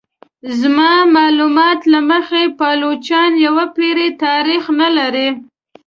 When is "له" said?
1.91-1.99